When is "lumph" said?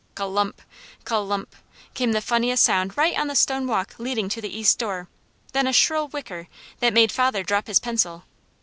0.25-0.65, 1.19-1.61